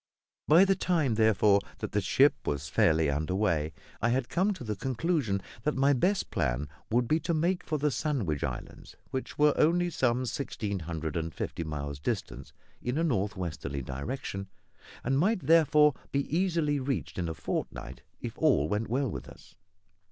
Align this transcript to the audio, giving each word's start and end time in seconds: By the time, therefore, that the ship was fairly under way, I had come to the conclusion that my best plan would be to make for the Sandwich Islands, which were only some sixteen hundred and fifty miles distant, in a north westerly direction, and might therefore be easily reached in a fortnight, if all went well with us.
By 0.47 0.65
the 0.65 0.73
time, 0.75 1.13
therefore, 1.13 1.59
that 1.77 1.91
the 1.91 2.01
ship 2.01 2.33
was 2.47 2.69
fairly 2.69 3.07
under 3.07 3.35
way, 3.35 3.71
I 4.01 4.09
had 4.09 4.29
come 4.29 4.51
to 4.55 4.63
the 4.63 4.75
conclusion 4.75 5.43
that 5.61 5.75
my 5.75 5.93
best 5.93 6.31
plan 6.31 6.67
would 6.89 7.07
be 7.07 7.19
to 7.19 7.35
make 7.35 7.63
for 7.63 7.77
the 7.77 7.91
Sandwich 7.91 8.43
Islands, 8.43 8.95
which 9.11 9.37
were 9.37 9.53
only 9.55 9.91
some 9.91 10.25
sixteen 10.25 10.79
hundred 10.79 11.15
and 11.15 11.31
fifty 11.35 11.63
miles 11.63 11.99
distant, 11.99 12.51
in 12.81 12.97
a 12.97 13.03
north 13.03 13.37
westerly 13.37 13.83
direction, 13.83 14.47
and 15.03 15.19
might 15.19 15.41
therefore 15.45 15.93
be 16.11 16.21
easily 16.35 16.79
reached 16.79 17.19
in 17.19 17.29
a 17.29 17.35
fortnight, 17.35 18.01
if 18.19 18.35
all 18.39 18.67
went 18.67 18.87
well 18.89 19.07
with 19.07 19.29
us. 19.29 19.53